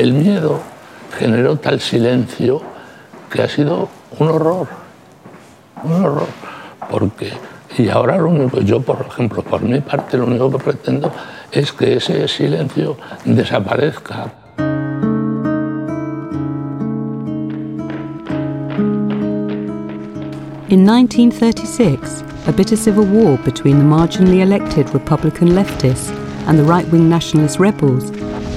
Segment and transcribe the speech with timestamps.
[0.00, 0.62] El miedo
[1.18, 2.62] generó tal silencio
[3.30, 4.66] que ha sido un horror,
[5.84, 6.26] un horror,
[6.90, 7.34] porque
[7.76, 11.12] y ahora lo único, yo por ejemplo, por mi parte, lo único que pretendo
[11.52, 14.32] es que ese silencio desaparezca.
[20.70, 26.10] In 1936, a bitter civil war between the marginally elected Republican leftists
[26.46, 28.10] and the right wing nationalist rebels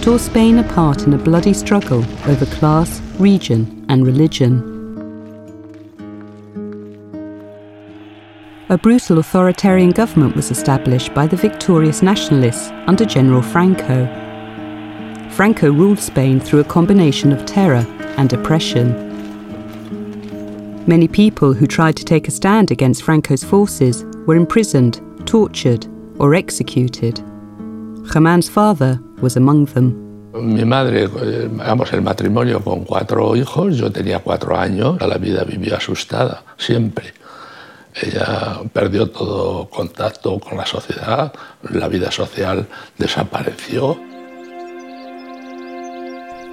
[0.03, 4.73] tore Spain apart in a bloody struggle over class, region, and religion.
[8.73, 14.07] a brutal authoritarian government was established by the victorious nationalists under General Franco.
[15.29, 17.85] Franco ruled Spain through a combination of terror
[18.17, 18.87] and oppression.
[20.87, 25.85] Many people who tried to take a stand against Franco's forces were imprisoned, tortured,
[26.17, 27.17] or executed.
[28.07, 29.95] Germán's father was among them.
[30.33, 35.43] Mi madre, eh, vamos, el matrimonio con cuatro hijos, yo tenía cuatro años, la vida
[35.43, 37.13] vivió asustada, siempre.
[37.95, 41.31] Ella perdió todo contacto con la sociedad,
[41.69, 42.67] la vida social
[42.97, 43.95] desapareció.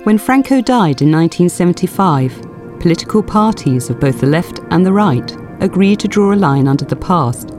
[0.05, 2.33] When Franco died in 1975,
[2.81, 6.85] political parties of both the left and the right agreed to draw a line under
[6.85, 7.51] the past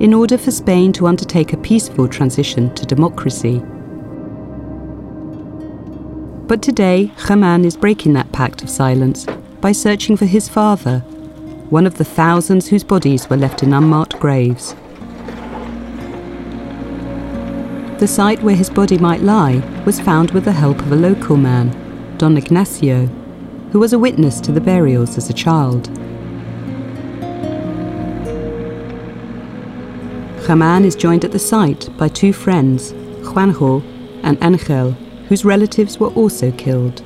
[0.00, 3.62] in order for Spain to undertake a peaceful transition to democracy.
[6.48, 9.26] But today, Germán is breaking that pact of silence
[9.60, 11.00] by searching for his father,
[11.68, 14.74] one of the thousands whose bodies were left in unmarked graves.
[18.00, 21.36] The site where his body might lie was found with the help of a local
[21.36, 23.04] man, Don Ignacio,
[23.70, 25.90] who was a witness to the burials as a child.
[30.46, 33.82] Germán is joined at the site by two friends, Juanjo
[34.22, 34.96] and Angel,
[35.28, 37.02] whose relatives were also killed.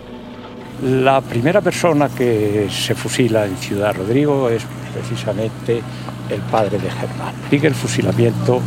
[0.82, 5.82] La primera persona que se fusila en Ciudad Rodrigo es precisamente
[6.28, 7.34] el padre de Germán.
[7.50, 8.60] Sigue el fusilamiento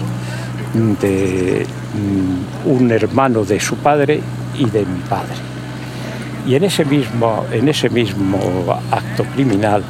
[1.02, 4.22] de mm, un hermano de su padre
[4.58, 5.36] y de mi padre.
[6.48, 8.40] Y en ese mismo, en ese mismo
[8.92, 9.84] acto criminal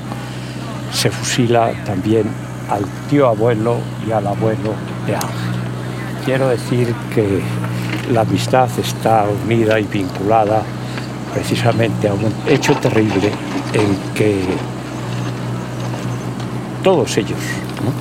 [0.91, 2.25] se fusila también
[2.69, 3.77] al tío abuelo
[4.07, 4.73] y al abuelo
[5.05, 5.55] de Ángel.
[6.23, 7.41] Quiero decir que
[8.11, 10.63] la amistad está unida y vinculada
[11.33, 13.29] precisamente a un hecho terrible
[13.73, 14.39] en que
[16.83, 17.39] todos ellos,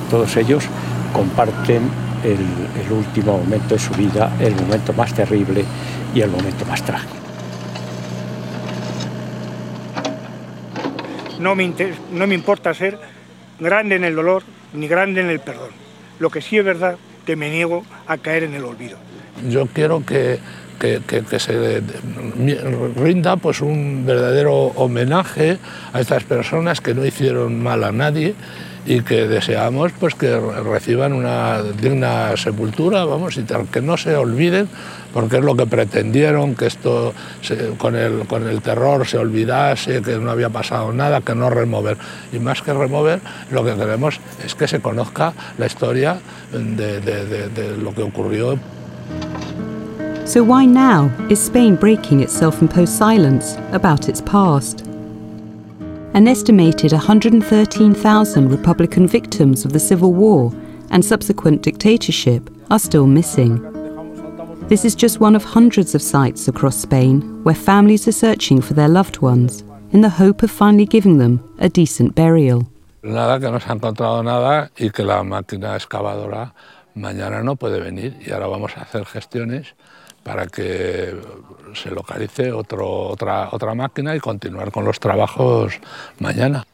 [0.09, 0.63] todos ellos
[1.11, 1.89] comparten
[2.23, 5.63] el, último momento de su vida, el momento más terrible
[6.13, 7.13] y el momento más trágico.
[11.39, 11.73] No me,
[12.11, 12.97] no me importa ser
[13.59, 15.71] grande en el dolor ni grande en el perdón.
[16.19, 18.97] Lo que sí es verdad que me niego a caer en el olvido.
[19.49, 20.39] Yo quiero que
[20.79, 21.81] que, se
[22.95, 25.57] rinda pues un verdadero homenaje
[25.93, 28.35] a estas personas que no hicieron mal a nadie
[28.85, 34.69] y que deseamos pues que reciban una digna sepultura, vamos, y que no se olviden,
[35.11, 37.13] porque es lo que pretendieron, que esto
[37.79, 41.97] con, el, con el terror se olvidase, que no había pasado nada, que no remover.
[42.31, 46.19] Y más que remover, lo que queremos es que se conozca la historia
[46.51, 48.59] de lo que ocurrió.
[50.25, 54.81] So, why now is Spain breaking its self imposed silence about its past?
[56.15, 60.51] An estimated 113,000 Republican victims of the Civil War
[60.89, 63.61] and subsequent dictatorship are still missing.
[64.67, 68.73] This is just one of hundreds of sites across Spain where families are searching for
[68.73, 72.65] their loved ones in the hope of finally giving them a decent burial.
[73.03, 76.51] Nada que no se ha encontrado nada y que la máquina excavadora
[76.95, 79.75] mañana no puede venir y ahora vamos a hacer gestiones
[80.23, 81.15] para que
[81.75, 85.79] se localice otra, otra máquina y continuar con los trabajos
[86.19, 86.65] mañana.